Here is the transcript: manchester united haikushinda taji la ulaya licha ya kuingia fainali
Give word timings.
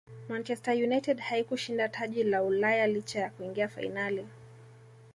manchester 0.29 0.73
united 0.73 1.19
haikushinda 1.19 1.89
taji 1.89 2.23
la 2.23 2.43
ulaya 2.43 2.87
licha 2.87 3.19
ya 3.19 3.29
kuingia 3.29 3.67
fainali 3.67 4.27